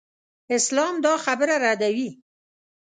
اسلام 0.57 0.95
دا 1.05 1.13
خبره 1.25 1.55
ردوي. 1.63 2.09